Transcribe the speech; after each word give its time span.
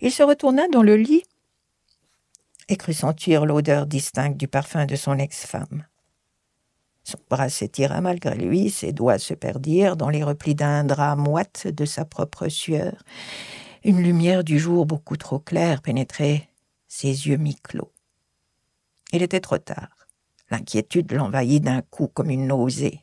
Il 0.00 0.12
se 0.12 0.22
retourna 0.22 0.68
dans 0.68 0.82
le 0.82 0.96
lit 0.96 1.24
et 2.68 2.76
crut 2.76 2.94
sentir 2.94 3.46
l'odeur 3.46 3.86
distincte 3.86 4.36
du 4.36 4.46
parfum 4.46 4.86
de 4.86 4.94
son 4.94 5.18
ex-femme. 5.18 5.86
Son 7.02 7.18
bras 7.30 7.48
s'étira 7.48 8.00
malgré 8.00 8.36
lui, 8.36 8.70
ses 8.70 8.92
doigts 8.92 9.18
se 9.18 9.32
perdirent 9.32 9.96
dans 9.96 10.10
les 10.10 10.22
replis 10.22 10.54
d'un 10.54 10.84
drap 10.84 11.16
moite 11.16 11.66
de 11.66 11.84
sa 11.86 12.04
propre 12.04 12.48
sueur. 12.48 13.02
Une 13.82 14.02
lumière 14.02 14.44
du 14.44 14.58
jour 14.58 14.84
beaucoup 14.84 15.16
trop 15.16 15.38
claire 15.38 15.80
pénétrait 15.80 16.48
ses 16.86 17.28
yeux 17.28 17.38
mi-clos. 17.38 17.90
Il 19.12 19.22
était 19.22 19.40
trop 19.40 19.58
tard. 19.58 20.06
L'inquiétude 20.50 21.12
l'envahit 21.12 21.62
d'un 21.62 21.80
coup 21.82 22.08
comme 22.08 22.30
une 22.30 22.46
nausée. 22.46 23.00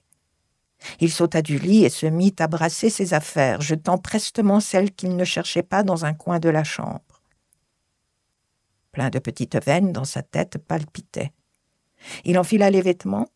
Il 0.99 1.12
sauta 1.12 1.41
du 1.41 1.57
lit 1.57 1.85
et 1.85 1.90
se 1.90 2.05
mit 2.05 2.35
à 2.40 2.48
brasser 2.48 2.90
ses 2.90 3.13
affaires, 3.13 3.62
jetant 3.62 3.98
prestement 3.98 4.59
celles 4.59 4.91
qu'il 4.91 5.15
ne 5.15 5.23
cherchait 5.23 5.63
pas 5.63 5.84
dans 5.84 6.05
un 6.05 6.13
coin 6.13 6.40
de 6.40 6.49
la 6.49 6.63
chambre. 6.63 7.01
Plein 8.91 9.09
de 9.09 9.20
petites 9.20 9.63
veines 9.65 9.91
dans 9.91 10.05
sa 10.05 10.21
tête 10.21 10.57
palpitaient. 10.57 11.34
Il 12.23 12.37
enfila 12.37 12.70
les 12.70 12.81
vêtements, 12.81 13.27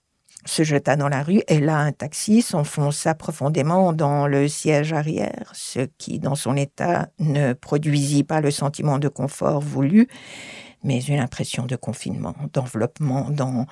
se 0.46 0.64
jeta 0.64 0.96
dans 0.96 1.10
la 1.10 1.24
rue 1.24 1.42
et 1.48 1.60
là 1.60 1.80
un 1.80 1.92
taxi 1.92 2.42
s'enfonça 2.42 3.14
profondément 3.14 3.94
dans 3.94 4.28
le 4.28 4.48
siège 4.48 4.94
arrière, 4.94 5.52
ce 5.54 5.80
qui, 5.98 6.20
dans 6.20 6.36
son 6.36 6.56
état, 6.56 7.10
ne 7.20 7.54
produisit 7.54 8.24
pas 8.24 8.42
le 8.42 8.52
sentiment 8.52 9.00
de 9.00 9.10
confort 9.10 9.60
voulu, 9.60 10.08
mais 10.84 11.02
une 11.04 11.20
impression 11.20 11.66
de 11.66 11.76
confinement, 11.76 12.36
d'enveloppement 12.54 13.30
dans 13.30 13.66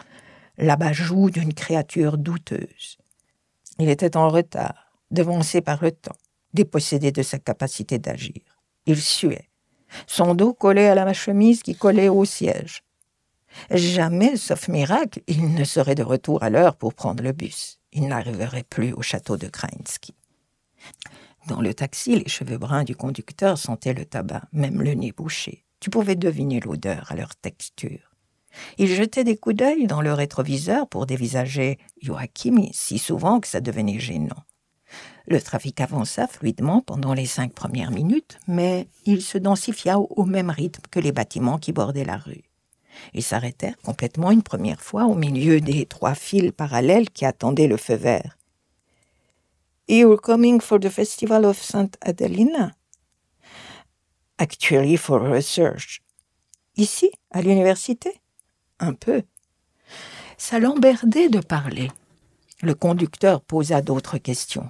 l'abat-joue 0.57 1.29
d'une 1.29 1.53
créature 1.53 2.17
douteuse. 2.17 2.97
Il 3.79 3.89
était 3.89 4.17
en 4.17 4.29
retard, 4.29 4.91
devancé 5.11 5.61
par 5.61 5.83
le 5.83 5.91
temps, 5.91 6.15
dépossédé 6.53 7.11
de 7.11 7.21
sa 7.21 7.39
capacité 7.39 7.99
d'agir. 7.99 8.41
Il 8.85 9.01
suait. 9.01 9.49
Son 10.07 10.35
dos 10.35 10.53
collait 10.53 10.89
à 10.89 10.95
la 10.95 11.13
chemise 11.13 11.63
qui 11.63 11.75
collait 11.75 12.09
au 12.09 12.25
siège. 12.25 12.83
Jamais, 13.71 14.35
sauf 14.35 14.67
miracle, 14.67 15.21
il 15.27 15.53
ne 15.53 15.63
serait 15.63 15.95
de 15.95 16.03
retour 16.03 16.43
à 16.43 16.49
l'heure 16.49 16.75
pour 16.75 16.93
prendre 16.93 17.23
le 17.23 17.31
bus. 17.31 17.79
Il 17.91 18.07
n'arriverait 18.07 18.63
plus 18.63 18.93
au 18.93 19.01
château 19.01 19.37
de 19.37 19.47
Krainsky. 19.47 20.13
Dans 21.47 21.61
le 21.61 21.73
taxi, 21.73 22.19
les 22.19 22.29
cheveux 22.29 22.57
bruns 22.57 22.83
du 22.83 22.95
conducteur 22.95 23.57
sentaient 23.57 23.93
le 23.93 24.05
tabac, 24.05 24.43
même 24.51 24.81
le 24.81 24.93
nez 24.93 25.11
bouché. 25.11 25.65
Tu 25.79 25.89
pouvais 25.89 26.15
deviner 26.15 26.59
l'odeur 26.59 27.11
à 27.11 27.15
leur 27.15 27.35
texture. 27.35 28.06
Il 28.77 28.87
jetait 28.87 29.23
des 29.23 29.37
coups 29.37 29.55
d'œil 29.55 29.87
dans 29.87 30.01
le 30.01 30.13
rétroviseur 30.13 30.87
pour 30.87 31.05
dévisager 31.05 31.77
Joachim 32.01 32.69
si 32.71 32.99
souvent 32.99 33.39
que 33.39 33.47
ça 33.47 33.61
devenait 33.61 33.99
gênant. 33.99 34.43
Le 35.27 35.41
trafic 35.41 35.81
avança 35.81 36.27
fluidement 36.27 36.81
pendant 36.81 37.13
les 37.13 37.25
cinq 37.25 37.53
premières 37.53 37.91
minutes, 37.91 38.39
mais 38.47 38.87
il 39.05 39.21
se 39.21 39.37
densifia 39.37 39.99
au 39.99 40.23
même 40.23 40.49
rythme 40.49 40.83
que 40.89 41.01
les 41.01 41.11
bâtiments 41.11 41.57
qui 41.57 41.73
bordaient 41.73 42.05
la 42.05 42.17
rue. 42.17 42.43
Ils 43.13 43.23
s'arrêtèrent 43.23 43.77
complètement 43.83 44.31
une 44.31 44.43
première 44.43 44.81
fois 44.81 45.05
au 45.05 45.15
milieu 45.15 45.59
des 45.59 45.85
trois 45.85 46.15
fils 46.15 46.51
parallèles 46.51 47.09
qui 47.09 47.25
attendaient 47.25 47.67
le 47.67 47.77
feu 47.77 47.95
vert. 47.95 48.37
You're 49.89 50.19
coming 50.19 50.59
for 50.59 50.79
the 50.79 50.89
Festival 50.89 51.45
of 51.45 51.61
St. 51.61 51.97
Adelina? 52.01 52.73
Actually 54.37 54.97
for 54.97 55.21
research. 55.21 56.01
Ici, 56.75 57.11
à 57.31 57.41
l'université? 57.41 58.21
Un 58.79 58.93
peu. 58.93 59.23
Ça 60.37 60.59
l'emberdait 60.59 61.29
de 61.29 61.39
parler. 61.39 61.91
Le 62.61 62.75
conducteur 62.75 63.41
posa 63.41 63.81
d'autres 63.81 64.17
questions. 64.17 64.69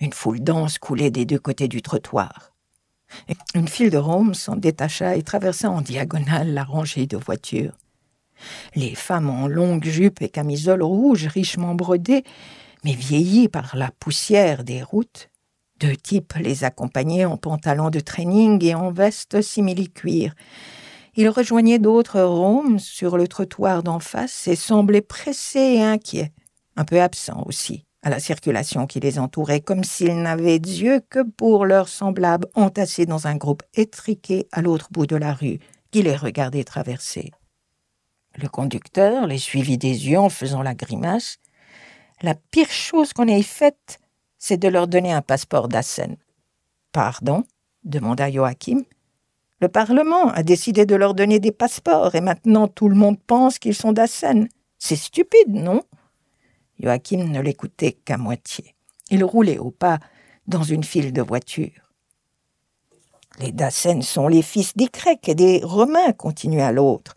Une 0.00 0.12
foule 0.12 0.40
dense 0.40 0.78
coulait 0.78 1.10
des 1.10 1.24
deux 1.24 1.38
côtés 1.38 1.68
du 1.68 1.82
trottoir. 1.82 2.52
Une 3.54 3.68
file 3.68 3.90
de 3.90 3.98
Rome 3.98 4.34
s'en 4.34 4.56
détacha 4.56 5.16
et 5.16 5.22
traversa 5.22 5.70
en 5.70 5.80
diagonale 5.80 6.54
la 6.54 6.64
rangée 6.64 7.06
de 7.06 7.16
voitures. 7.16 7.76
Les 8.74 8.94
femmes 8.94 9.28
en 9.28 9.46
longues 9.46 9.84
jupes 9.84 10.22
et 10.22 10.28
camisoles 10.28 10.82
rouges 10.82 11.26
richement 11.26 11.74
brodées, 11.74 12.24
mais 12.84 12.94
vieillies 12.94 13.48
par 13.48 13.76
la 13.76 13.90
poussière 13.90 14.64
des 14.64 14.82
routes, 14.82 15.28
deux 15.78 15.96
types 15.96 16.34
les 16.34 16.64
accompagnaient 16.64 17.24
en 17.24 17.36
pantalons 17.36 17.90
de 17.90 18.00
training 18.00 18.64
et 18.64 18.74
en 18.74 18.90
vestes 18.90 19.42
simili-cuir. 19.42 20.34
Ils 21.16 21.28
rejoignaient 21.28 21.78
d'autres 21.78 22.20
Roms 22.20 22.78
sur 22.78 23.16
le 23.16 23.28
trottoir 23.28 23.82
d'en 23.82 23.98
face 23.98 24.48
et 24.48 24.56
semblaient 24.56 25.00
pressés 25.00 25.74
et 25.76 25.82
inquiets, 25.82 26.32
un 26.76 26.84
peu 26.84 27.00
absents 27.00 27.44
aussi 27.46 27.84
à 28.02 28.10
la 28.10 28.20
circulation 28.20 28.86
qui 28.86 29.00
les 29.00 29.18
entourait, 29.18 29.60
comme 29.60 29.84
s'ils 29.84 30.22
n'avaient 30.22 30.58
d'yeux 30.58 31.00
que 31.10 31.22
pour 31.22 31.66
leurs 31.66 31.88
semblables 31.88 32.48
entassés 32.54 33.06
dans 33.06 33.26
un 33.26 33.36
groupe 33.36 33.62
étriqué 33.74 34.48
à 34.52 34.62
l'autre 34.62 34.88
bout 34.90 35.06
de 35.06 35.16
la 35.16 35.34
rue, 35.34 35.58
qui 35.90 36.02
les 36.02 36.16
regardait 36.16 36.64
traverser. 36.64 37.30
Le 38.36 38.48
conducteur 38.48 39.26
les 39.26 39.38
suivit 39.38 39.76
des 39.76 40.08
yeux 40.08 40.18
en 40.18 40.28
faisant 40.28 40.62
la 40.62 40.74
grimace. 40.74 41.38
La 42.22 42.34
pire 42.34 42.70
chose 42.70 43.12
qu'on 43.12 43.28
ait 43.28 43.42
faite, 43.42 43.98
c'est 44.38 44.56
de 44.56 44.68
leur 44.68 44.88
donner 44.88 45.12
un 45.12 45.22
passeport 45.22 45.68
d'Assen. 45.68 46.16
Pardon? 46.92 47.44
demanda 47.84 48.30
Joachim. 48.30 48.82
Le 49.60 49.68
Parlement 49.68 50.28
a 50.28 50.42
décidé 50.42 50.86
de 50.86 50.94
leur 50.94 51.14
donner 51.14 51.38
des 51.38 51.52
passeports 51.52 52.14
et 52.14 52.22
maintenant 52.22 52.66
tout 52.66 52.88
le 52.88 52.94
monde 52.94 53.18
pense 53.26 53.58
qu'ils 53.58 53.74
sont 53.74 53.92
d'Assen. 53.92 54.48
C'est 54.78 54.96
stupide, 54.96 55.48
non? 55.48 55.82
Joachim 56.78 57.24
ne 57.24 57.40
l'écoutait 57.40 57.92
qu'à 57.92 58.16
moitié. 58.16 58.74
Il 59.10 59.22
roulait 59.22 59.58
au 59.58 59.70
pas 59.70 59.98
dans 60.46 60.62
une 60.62 60.84
file 60.84 61.12
de 61.12 61.20
voitures. 61.20 61.92
Les 63.38 63.52
Dassen 63.52 64.02
sont 64.02 64.28
les 64.28 64.42
fils 64.42 64.76
des 64.76 64.86
Grecs 64.86 65.28
et 65.28 65.34
des 65.34 65.60
Romains, 65.62 66.12
continua 66.12 66.72
l'autre. 66.72 67.14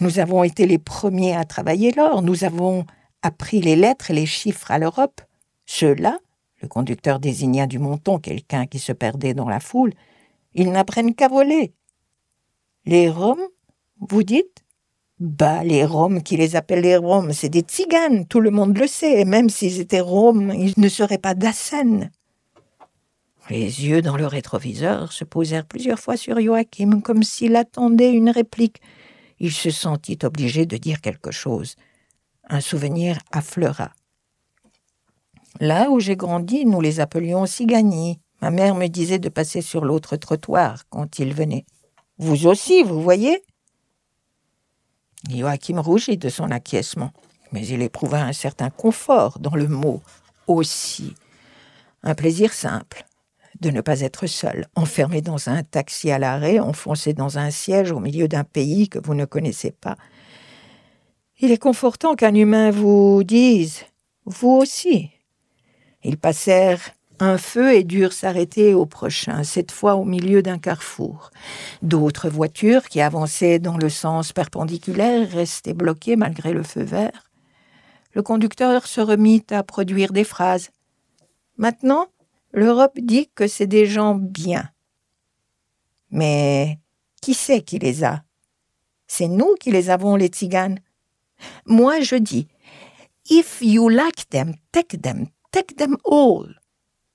Nous 0.00 0.18
avons 0.18 0.44
été 0.44 0.66
les 0.66 0.78
premiers 0.78 1.34
à 1.34 1.44
travailler 1.44 1.92
l'or, 1.92 2.22
nous 2.22 2.44
avons 2.44 2.84
appris 3.22 3.60
les 3.60 3.76
lettres 3.76 4.10
et 4.10 4.14
les 4.14 4.26
chiffres 4.26 4.70
à 4.70 4.78
l'Europe. 4.78 5.20
Ceux-là, 5.66 6.18
le 6.60 6.68
conducteur 6.68 7.20
désigna 7.20 7.66
du 7.66 7.78
monton 7.78 8.18
quelqu'un 8.18 8.66
qui 8.66 8.78
se 8.78 8.92
perdait 8.92 9.34
dans 9.34 9.48
la 9.48 9.60
foule, 9.60 9.92
ils 10.54 10.70
n'apprennent 10.70 11.14
qu'à 11.14 11.28
voler. 11.28 11.74
Les 12.86 13.08
Roms, 13.10 13.48
vous 13.98 14.22
dites? 14.22 14.64
Bah, 15.20 15.62
les 15.62 15.84
Roms 15.84 16.22
qui 16.22 16.36
les 16.36 16.56
appellent 16.56 16.82
les 16.82 16.96
Roms, 16.96 17.32
c'est 17.32 17.48
des 17.48 17.60
tziganes, 17.60 18.26
tout 18.26 18.40
le 18.40 18.50
monde 18.50 18.76
le 18.76 18.86
sait, 18.86 19.20
et 19.20 19.24
même 19.24 19.48
s'ils 19.48 19.80
étaient 19.80 20.00
Roms, 20.00 20.52
ils 20.52 20.74
ne 20.76 20.88
seraient 20.88 21.18
pas 21.18 21.34
d'Assen. 21.34 22.10
Les 23.50 23.86
yeux 23.86 24.02
dans 24.02 24.16
le 24.16 24.26
rétroviseur 24.26 25.12
se 25.12 25.24
posèrent 25.24 25.66
plusieurs 25.66 25.98
fois 25.98 26.16
sur 26.16 26.40
Joachim, 26.40 27.00
comme 27.02 27.22
s'il 27.22 27.56
attendait 27.56 28.12
une 28.12 28.30
réplique. 28.30 28.80
Il 29.38 29.52
se 29.52 29.70
sentit 29.70 30.18
obligé 30.22 30.64
de 30.64 30.76
dire 30.76 31.00
quelque 31.00 31.30
chose. 31.30 31.76
Un 32.48 32.60
souvenir 32.60 33.18
affleura. 33.32 33.92
Là 35.60 35.90
où 35.90 36.00
j'ai 36.00 36.16
grandi, 36.16 36.64
nous 36.64 36.80
les 36.80 37.00
appelions 37.00 37.46
Cigani. 37.46 38.18
Ma 38.44 38.50
mère 38.50 38.74
me 38.74 38.88
disait 38.88 39.18
de 39.18 39.30
passer 39.30 39.62
sur 39.62 39.86
l'autre 39.86 40.16
trottoir 40.16 40.86
quand 40.90 41.18
ils 41.18 41.32
venaient. 41.32 41.64
Vous 42.18 42.46
aussi, 42.46 42.82
vous 42.82 43.00
voyez? 43.00 43.42
Joachim 45.30 45.80
rougit 45.80 46.18
de 46.18 46.28
son 46.28 46.50
acquiescement, 46.50 47.12
mais 47.52 47.66
il 47.66 47.80
éprouva 47.80 48.22
un 48.22 48.34
certain 48.34 48.68
confort 48.68 49.38
dans 49.38 49.54
le 49.54 49.66
mot 49.66 50.02
aussi. 50.46 51.14
Un 52.02 52.14
plaisir 52.14 52.52
simple, 52.52 53.06
de 53.62 53.70
ne 53.70 53.80
pas 53.80 54.00
être 54.00 54.26
seul, 54.26 54.66
enfermé 54.74 55.22
dans 55.22 55.48
un 55.48 55.62
taxi 55.62 56.10
à 56.10 56.18
l'arrêt, 56.18 56.58
enfoncé 56.58 57.14
dans 57.14 57.38
un 57.38 57.50
siège 57.50 57.92
au 57.92 57.98
milieu 57.98 58.28
d'un 58.28 58.44
pays 58.44 58.90
que 58.90 58.98
vous 58.98 59.14
ne 59.14 59.24
connaissez 59.24 59.70
pas. 59.70 59.96
Il 61.38 61.50
est 61.50 61.56
confortant 61.56 62.14
qu'un 62.14 62.34
humain 62.34 62.70
vous 62.70 63.24
dise 63.24 63.86
Vous 64.26 64.50
aussi. 64.50 65.12
Ils 66.02 66.18
passèrent 66.18 66.90
un 67.24 67.38
feu 67.38 67.74
et 67.74 67.84
durent 67.84 68.12
s'arrêter 68.12 68.74
au 68.74 68.86
prochain, 68.86 69.44
cette 69.44 69.72
fois 69.72 69.94
au 69.96 70.04
milieu 70.04 70.42
d'un 70.42 70.58
carrefour. 70.58 71.30
D'autres 71.82 72.28
voitures 72.28 72.84
qui 72.84 73.00
avançaient 73.00 73.58
dans 73.58 73.76
le 73.76 73.88
sens 73.88 74.32
perpendiculaire 74.32 75.28
restaient 75.30 75.74
bloquées 75.74 76.16
malgré 76.16 76.52
le 76.52 76.62
feu 76.62 76.82
vert. 76.82 77.30
Le 78.12 78.22
conducteur 78.22 78.86
se 78.86 79.00
remit 79.00 79.44
à 79.50 79.62
produire 79.62 80.12
des 80.12 80.24
phrases. 80.24 80.70
Maintenant, 81.56 82.06
l'Europe 82.52 82.98
dit 83.00 83.28
que 83.34 83.48
c'est 83.48 83.66
des 83.66 83.86
gens 83.86 84.14
bien. 84.14 84.70
Mais 86.10 86.78
qui 87.20 87.34
c'est 87.34 87.62
qui 87.62 87.78
les 87.78 88.04
a? 88.04 88.22
C'est 89.06 89.28
nous 89.28 89.54
qui 89.60 89.70
les 89.70 89.90
avons, 89.90 90.16
les 90.16 90.28
tziganes. 90.28 90.78
Moi, 91.66 92.00
je 92.00 92.16
dis, 92.16 92.46
If 93.28 93.62
you 93.62 93.88
like 93.88 94.28
them, 94.30 94.54
take 94.72 95.00
them, 95.00 95.28
take 95.50 95.76
them 95.76 95.96
all. 96.04 96.63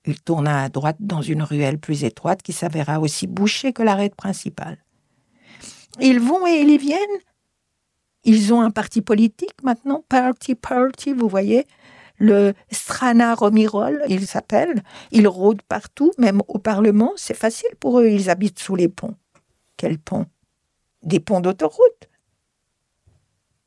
Il 0.06 0.20
tourna 0.20 0.64
à 0.64 0.68
droite 0.68 0.96
dans 1.00 1.20
une 1.20 1.42
ruelle 1.42 1.78
plus 1.78 2.04
étroite 2.04 2.42
qui 2.42 2.52
s'avéra 2.52 3.00
aussi 3.00 3.26
bouchée 3.26 3.72
que 3.72 3.82
l'arrêt 3.82 4.10
principale. 4.10 4.78
Ils 6.00 6.20
vont 6.20 6.46
et 6.46 6.60
ils 6.60 6.70
y 6.70 6.78
viennent. 6.78 7.20
Ils 8.24 8.52
ont 8.52 8.60
un 8.60 8.70
parti 8.70 9.02
politique 9.02 9.62
maintenant, 9.62 10.04
Party 10.08 10.54
Party, 10.54 11.12
vous 11.12 11.28
voyez. 11.28 11.66
Le 12.16 12.52
Strana 12.70 13.34
Romirol, 13.34 14.02
il 14.08 14.26
s'appelle. 14.26 14.82
Ils 15.10 15.26
rôdent 15.26 15.62
partout, 15.62 16.12
même 16.18 16.42
au 16.48 16.58
Parlement. 16.58 17.12
C'est 17.16 17.36
facile 17.36 17.70
pour 17.80 18.00
eux, 18.00 18.08
ils 18.08 18.28
habitent 18.28 18.58
sous 18.58 18.76
les 18.76 18.88
ponts. 18.88 19.16
Quels 19.78 19.98
ponts? 19.98 20.26
Des 21.02 21.20
ponts 21.20 21.40
d'autoroute. 21.40 22.10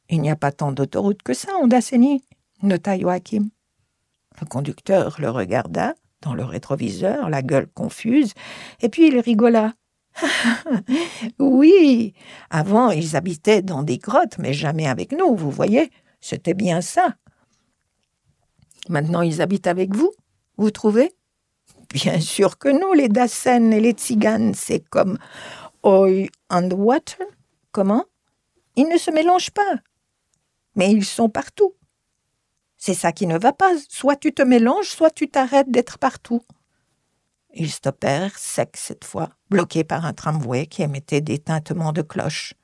Il 0.10 0.22
n'y 0.22 0.30
a 0.30 0.36
pas 0.36 0.52
tant 0.52 0.72
d'autoroutes 0.72 1.24
que 1.24 1.34
ça 1.34 1.56
en 1.56 1.66
Dacénie, 1.66 2.24
nota 2.62 2.98
Joachim. 2.98 3.50
Le 4.40 4.46
conducteur 4.46 5.16
le 5.20 5.32
regarda 5.32 5.96
dans 6.24 6.34
le 6.34 6.44
rétroviseur, 6.44 7.30
la 7.30 7.42
gueule 7.42 7.68
confuse, 7.68 8.34
et 8.82 8.90
puis 8.90 9.08
il 9.08 9.20
rigola. 9.20 9.74
oui, 11.40 12.14
avant 12.50 12.92
ils 12.92 13.16
habitaient 13.16 13.62
dans 13.62 13.84
des 13.84 13.98
grottes, 13.98 14.38
mais 14.38 14.54
jamais 14.54 14.88
avec 14.88 15.12
nous, 15.12 15.36
vous 15.36 15.52
voyez. 15.52 15.92
C'était 16.22 16.54
bien 16.54 16.82
ça. 16.82 17.16
Maintenant, 18.90 19.22
ils 19.22 19.42
habitent 19.42 19.68
avec 19.68 19.96
vous, 19.96 20.12
vous 20.58 20.72
trouvez? 20.72 21.14
Bien 21.94 22.20
sûr 22.20 22.58
que 22.58 22.70
non, 22.70 22.94
les 22.94 23.10
Dassen 23.10 23.72
et 23.74 23.80
les 23.80 23.92
Tziganes, 23.92 24.54
c'est 24.54 24.80
comme 24.90 25.18
oil 25.84 26.30
and 26.50 26.70
water. 26.72 27.26
Comment? 27.72 28.06
Ils 28.76 28.88
ne 28.88 28.98
se 28.98 29.12
mélangent 29.12 29.52
pas. 29.52 29.76
Mais 30.76 30.92
ils 30.92 31.06
sont 31.06 31.30
partout. 31.30 31.74
C'est 32.86 32.94
ça 32.94 33.14
qui 33.14 33.28
ne 33.28 33.38
va 33.38 33.54
pas. 33.54 33.72
Soit 33.88 34.18
tu 34.18 34.34
te 34.34 34.42
mélanges, 34.42 34.90
soit 34.90 35.10
tu 35.10 35.30
t'arrêtes 35.30 35.72
d'être 35.72 35.98
partout. 36.00 36.42
Ils 37.54 37.72
stoppèrent, 37.72 38.38
secs 38.38 38.76
cette 38.76 39.06
fois, 39.06 39.30
bloqués 39.50 39.86
par 39.86 40.04
un 40.04 40.12
tramway 40.12 40.66
qui 40.66 40.82
émettait 40.82 41.22
des 41.22 41.40
tintements 41.40 41.94
de 41.94 42.02
cloches. 42.02 42.56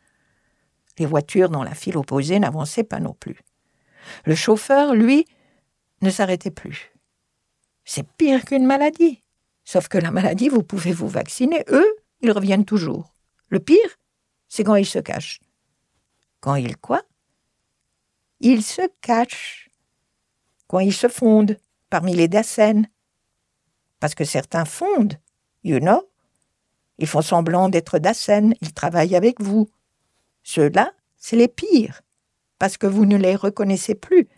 Les 0.98 1.06
voitures 1.06 1.48
dans 1.48 1.64
la 1.64 1.74
file 1.74 1.96
opposée 1.96 2.38
n'avançaient 2.38 2.84
pas 2.84 3.00
non 3.00 3.14
plus. 3.14 3.40
Le 4.26 4.36
chauffeur, 4.36 4.94
lui, 4.94 5.26
ne 6.02 6.10
s'arrêtait 6.10 6.52
plus. 6.52 6.92
C'est 7.86 8.06
pire 8.06 8.44
qu'une 8.44 8.66
maladie. 8.66 9.24
Sauf 9.64 9.88
que 9.88 9.98
la 9.98 10.12
maladie, 10.12 10.50
vous 10.50 10.64
pouvez 10.64 10.92
vous 10.92 11.08
vacciner. 11.08 11.64
Eux, 11.70 11.96
ils 12.20 12.32
reviennent 12.32 12.66
toujours. 12.66 13.14
Le 13.48 13.62
pire, 13.62 13.98
c'est 14.50 14.66
quand 14.66 14.76
ils 14.76 14.86
se 14.86 15.00
cachent. 15.00 15.40
Quand 16.42 16.56
ils 16.56 16.76
quoi? 16.76 17.04
Ils 18.42 18.64
se 18.64 18.82
cachent. 19.00 19.69
Quand 20.70 20.80
ils 20.80 20.94
se 20.94 21.08
fondent 21.08 21.58
parmi 21.90 22.14
les 22.14 22.28
Dassen. 22.28 22.88
Parce 24.00 24.16
que 24.16 24.24
certains 24.24 24.66
fondent, 24.66 25.20
you 25.64 25.80
know. 25.80 26.08
Ils 27.00 27.08
font 27.08 27.24
semblant 27.24 27.70
d'être 27.70 27.98
Dassen, 27.98 28.54
ils 28.62 28.74
travaillent 28.74 29.16
avec 29.16 29.42
vous. 29.42 29.70
Ceux-là, 30.44 30.94
c'est 31.18 31.36
les 31.36 31.48
pires, 31.48 32.02
parce 32.60 32.78
que 32.78 32.88
vous 32.88 33.06
ne 33.06 33.18
les 33.18 33.36
reconnaissez 33.36 33.96
plus. 33.96 34.30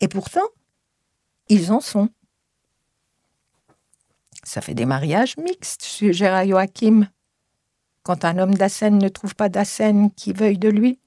Et 0.00 0.08
pourtant, 0.08 0.48
ils 1.48 1.72
en 1.72 1.80
sont. 1.80 2.10
Ça 4.44 4.60
fait 4.60 4.74
des 4.74 4.86
mariages 4.86 5.36
mixtes, 5.36 5.82
suggéra 5.82 6.46
Joachim. 6.46 7.08
Quand 8.04 8.24
un 8.24 8.38
homme 8.38 8.54
d'Assen 8.54 8.96
ne 8.96 9.08
trouve 9.08 9.34
pas 9.34 9.48
d'Assen 9.48 10.12
qui 10.12 10.32
veuille 10.32 10.58
de 10.58 10.68
lui. 10.68 11.00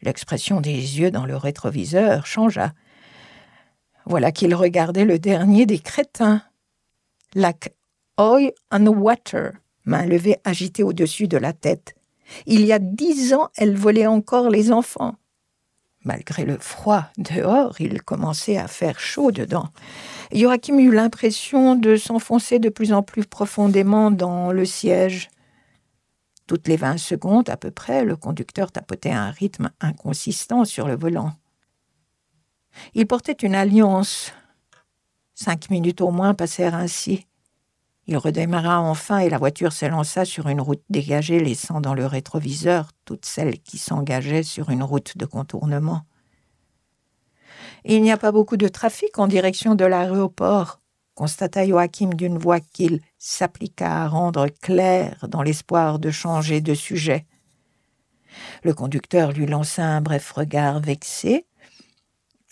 L'expression 0.00 0.60
des 0.60 1.00
yeux 1.00 1.10
dans 1.10 1.26
le 1.26 1.36
rétroviseur 1.36 2.24
changea. 2.24 2.72
Voilà 4.10 4.32
qu'il 4.32 4.56
regardait 4.56 5.04
le 5.04 5.20
dernier 5.20 5.66
des 5.66 5.78
crétins. 5.78 6.42
Like 7.36 7.72
oil 8.18 8.50
on 8.72 8.88
water, 8.88 9.52
main 9.84 10.04
levée 10.04 10.36
agitée 10.42 10.82
au-dessus 10.82 11.28
de 11.28 11.36
la 11.36 11.52
tête. 11.52 11.94
Il 12.44 12.66
y 12.66 12.72
a 12.72 12.80
dix 12.80 13.32
ans, 13.34 13.50
elle 13.56 13.76
volait 13.76 14.08
encore 14.08 14.50
les 14.50 14.72
enfants. 14.72 15.14
Malgré 16.02 16.44
le 16.44 16.58
froid 16.58 17.04
dehors, 17.18 17.80
il 17.80 18.02
commençait 18.02 18.56
à 18.56 18.66
faire 18.66 18.98
chaud 18.98 19.30
dedans. 19.30 19.68
Joachim 20.32 20.80
eut 20.80 20.90
l'impression 20.90 21.76
de 21.76 21.94
s'enfoncer 21.94 22.58
de 22.58 22.68
plus 22.68 22.92
en 22.92 23.04
plus 23.04 23.24
profondément 23.24 24.10
dans 24.10 24.50
le 24.50 24.64
siège. 24.64 25.30
Toutes 26.48 26.66
les 26.66 26.76
vingt 26.76 26.98
secondes 26.98 27.48
à 27.48 27.56
peu 27.56 27.70
près, 27.70 28.04
le 28.04 28.16
conducteur 28.16 28.72
tapotait 28.72 29.12
un 29.12 29.30
rythme 29.30 29.70
inconsistant 29.80 30.64
sur 30.64 30.88
le 30.88 30.96
volant. 30.96 31.34
Il 32.94 33.06
portait 33.06 33.32
une 33.32 33.54
alliance. 33.54 34.32
Cinq 35.34 35.70
minutes 35.70 36.00
au 36.00 36.10
moins 36.10 36.34
passèrent 36.34 36.74
ainsi. 36.74 37.26
Il 38.06 38.16
redémarra 38.16 38.80
enfin 38.80 39.18
et 39.18 39.30
la 39.30 39.38
voiture 39.38 39.72
s'élança 39.72 40.24
sur 40.24 40.48
une 40.48 40.60
route 40.60 40.82
dégagée, 40.90 41.38
laissant 41.38 41.80
dans 41.80 41.94
le 41.94 42.06
rétroviseur 42.06 42.90
toutes 43.04 43.24
celles 43.24 43.60
qui 43.60 43.78
s'engageaient 43.78 44.42
sur 44.42 44.70
une 44.70 44.82
route 44.82 45.16
de 45.16 45.26
contournement. 45.26 46.02
Il 47.84 48.02
n'y 48.02 48.10
a 48.10 48.16
pas 48.16 48.32
beaucoup 48.32 48.56
de 48.56 48.68
trafic 48.68 49.18
en 49.18 49.26
direction 49.26 49.74
de 49.74 49.84
l'aéroport, 49.84 50.80
constata 51.14 51.66
Joachim 51.66 52.10
d'une 52.14 52.38
voix 52.38 52.60
qu'il 52.60 53.00
s'appliqua 53.18 54.02
à 54.02 54.08
rendre 54.08 54.48
claire 54.60 55.26
dans 55.28 55.42
l'espoir 55.42 55.98
de 55.98 56.10
changer 56.10 56.60
de 56.60 56.74
sujet. 56.74 57.26
Le 58.62 58.74
conducteur 58.74 59.32
lui 59.32 59.46
lança 59.46 59.84
un 59.84 60.00
bref 60.00 60.32
regard 60.32 60.80
vexé, 60.80 61.46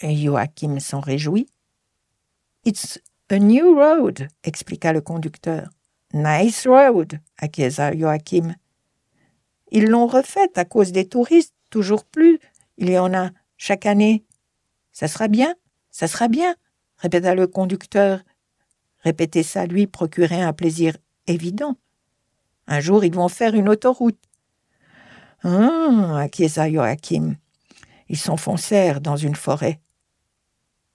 et 0.00 0.16
Joachim 0.16 0.78
s'en 0.80 1.00
réjouit. 1.00 1.48
It's 2.64 3.00
a 3.30 3.38
new 3.38 3.74
road, 3.74 4.28
expliqua 4.44 4.92
le 4.92 5.00
conducteur. 5.00 5.68
Nice 6.12 6.66
road, 6.66 7.20
acquiesça 7.38 7.96
Joachim. 7.96 8.54
Ils 9.70 9.86
l'ont 9.86 10.06
refaite 10.06 10.56
à 10.56 10.64
cause 10.64 10.92
des 10.92 11.06
touristes, 11.06 11.54
toujours 11.70 12.04
plus. 12.04 12.38
Il 12.78 12.90
y 12.90 12.98
en 12.98 13.12
a 13.12 13.30
chaque 13.56 13.86
année. 13.86 14.24
Ça 14.93 15.08
sera 15.08 15.28
bien, 15.28 15.55
ça 15.90 16.08
sera 16.08 16.28
bien, 16.28 16.55
répéta 16.96 17.34
le 17.34 17.46
conducteur. 17.46 18.20
Répéter 19.00 19.43
ça 19.43 19.67
lui 19.67 19.86
procurait 19.86 20.43
un 20.43 20.52
plaisir 20.52 20.96
évident. 21.26 21.76
Un 22.67 22.81
jour, 22.81 23.05
ils 23.05 23.14
vont 23.14 23.28
faire 23.28 23.55
une 23.55 23.69
autoroute. 23.69 24.19
Hum, 25.44 26.17
acquiesça 26.17 26.70
Joachim. 26.70 27.36
Ils 28.08 28.19
s'enfoncèrent 28.19 29.00
dans 29.00 29.17
une 29.17 29.36
forêt. 29.36 29.81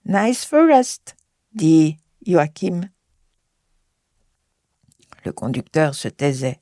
Nice 0.05 0.43
forest, 0.43 1.15
dit 1.53 1.97
Joachim. 2.27 2.81
Le 5.23 5.31
conducteur 5.31 5.95
se 5.95 6.09
taisait. 6.09 6.59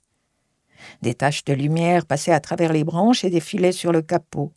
Des 1.01 1.15
taches 1.15 1.43
de 1.45 1.53
lumière 1.53 2.05
passaient 2.05 2.33
à 2.33 2.39
travers 2.39 2.71
les 2.71 2.83
branches 2.83 3.23
et 3.23 3.31
défilaient 3.31 3.71
sur 3.71 3.91
le 3.91 4.03
capot. 4.03 4.53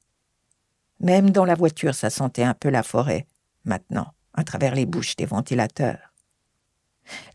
Même 1.01 1.31
dans 1.31 1.47
la 1.47 1.55
voiture, 1.55 1.95
ça 1.95 2.11
sentait 2.11 2.43
un 2.43 2.53
peu 2.53 2.69
la 2.69 2.83
forêt, 2.83 3.27
maintenant, 3.65 4.09
à 4.35 4.45
travers 4.45 4.75
les 4.75 4.85
bouches 4.85 5.17
des 5.17 5.25
ventilateurs. 5.25 6.13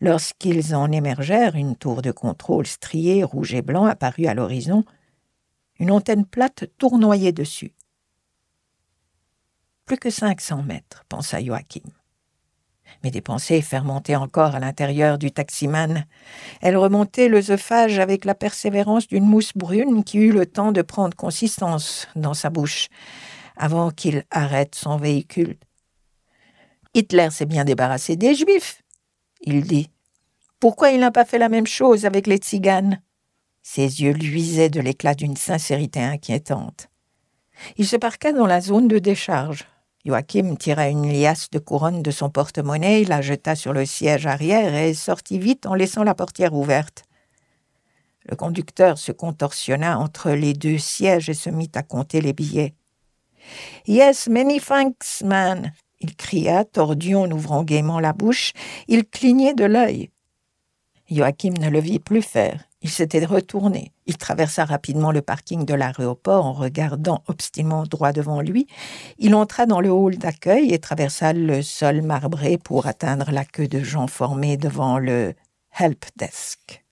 Lorsqu'ils 0.01 0.75
en 0.75 0.91
émergèrent, 0.91 1.55
une 1.55 1.75
tour 1.75 2.03
de 2.03 2.11
contrôle 2.11 2.67
striée 2.67 3.23
rouge 3.23 3.55
et 3.55 3.63
blanc 3.63 3.85
apparut 3.85 4.27
à 4.27 4.35
l'horizon, 4.35 4.83
une 5.79 5.89
antenne 5.89 6.27
plate 6.27 6.65
tournoyait 6.77 7.31
dessus. 7.31 7.73
Plus 9.89 9.97
que 9.97 10.11
cinq 10.11 10.39
cents 10.39 10.61
mètres, 10.61 11.03
pensa 11.09 11.43
Joachim 11.43 11.81
mais 13.03 13.09
des 13.11 13.21
pensées 13.21 13.61
fermentaient 13.61 14.15
encore 14.15 14.55
à 14.55 14.59
l'intérieur 14.59 15.17
du 15.17 15.31
taximan. 15.31 16.05
Elles 16.61 16.77
remontaient 16.77 17.29
l'œsophage 17.29 17.97
avec 17.97 18.25
la 18.25 18.35
persévérance 18.35 19.07
d'une 19.07 19.25
mousse 19.25 19.53
brune 19.55 20.03
qui 20.03 20.17
eut 20.17 20.31
le 20.31 20.45
temps 20.45 20.71
de 20.71 20.81
prendre 20.81 21.15
consistance 21.15 22.07
dans 22.15 22.33
sa 22.33 22.49
bouche 22.49 22.89
avant 23.57 23.89
qu'il 23.91 24.25
arrête 24.31 24.75
son 24.75 24.97
véhicule. 24.97 25.57
Hitler 26.93 27.29
s'est 27.31 27.45
bien 27.45 27.63
débarrassé 27.63 28.15
des 28.15 28.35
Juifs, 28.35 28.81
il 29.41 29.61
dit. 29.61 29.89
Pourquoi 30.59 30.89
il 30.91 30.99
n'a 30.99 31.11
pas 31.11 31.25
fait 31.25 31.37
la 31.37 31.49
même 31.49 31.67
chose 31.67 32.05
avec 32.05 32.27
les 32.27 32.37
tziganes? 32.37 33.01
Ses 33.63 34.01
yeux 34.01 34.13
luisaient 34.13 34.69
de 34.69 34.81
l'éclat 34.81 35.15
d'une 35.15 35.37
sincérité 35.37 36.01
inquiétante. 36.01 36.89
Il 37.77 37.87
se 37.87 37.97
parqua 37.97 38.33
dans 38.33 38.47
la 38.47 38.61
zone 38.61 38.87
de 38.87 38.99
décharge. 38.99 39.65
Joachim 40.05 40.55
tira 40.55 40.87
une 40.87 41.11
liasse 41.11 41.49
de 41.49 41.59
couronne 41.59 42.01
de 42.01 42.11
son 42.11 42.29
porte-monnaie, 42.29 43.03
la 43.03 43.21
jeta 43.21 43.55
sur 43.55 43.73
le 43.73 43.85
siège 43.85 44.27
arrière 44.27 44.73
et 44.73 44.93
sortit 44.93 45.39
vite 45.39 45.65
en 45.65 45.73
laissant 45.73 46.03
la 46.03 46.15
portière 46.15 46.53
ouverte. 46.53 47.03
Le 48.23 48.35
conducteur 48.35 48.97
se 48.97 49.11
contorsionna 49.11 49.99
entre 49.99 50.31
les 50.31 50.53
deux 50.53 50.77
sièges 50.77 51.29
et 51.29 51.33
se 51.33 51.49
mit 51.49 51.71
à 51.75 51.83
compter 51.83 52.21
les 52.21 52.31
billets. 52.31 52.75
Yes, 53.87 54.27
many 54.27 54.61
thanks, 54.61 55.21
man. 55.23 55.73
Il 55.99 56.15
cria, 56.15 56.63
tordu 56.63 57.15
en 57.15 57.29
ouvrant 57.29 57.63
gaiement 57.63 57.99
la 57.99 58.13
bouche. 58.13 58.53
Il 58.87 59.05
clignait 59.05 59.53
de 59.53 59.65
l'œil. 59.65 60.11
Joachim 61.09 61.53
ne 61.59 61.69
le 61.69 61.79
vit 61.79 61.99
plus 61.99 62.21
faire. 62.21 62.68
Il 62.81 62.89
s'était 62.89 63.25
retourné. 63.25 63.91
Il 64.05 64.17
traversa 64.17 64.63
rapidement 64.63 65.11
le 65.11 65.21
parking 65.21 65.65
de 65.65 65.73
l'aéroport 65.73 66.45
en 66.45 66.53
regardant 66.53 67.23
obstinément 67.27 67.83
droit 67.83 68.13
devant 68.13 68.39
lui. 68.39 68.67
Il 69.17 69.35
entra 69.35 69.65
dans 69.65 69.81
le 69.81 69.91
hall 69.91 70.17
d'accueil 70.17 70.73
et 70.73 70.79
traversa 70.79 71.33
le 71.33 71.61
sol 71.61 72.01
marbré 72.01 72.57
pour 72.57 72.87
atteindre 72.87 73.31
la 73.31 73.43
queue 73.43 73.67
de 73.67 73.83
gens 73.83 74.07
formés 74.07 74.55
devant 74.55 74.97
le 74.97 75.33
help 75.77 76.05
desk. 76.15 76.83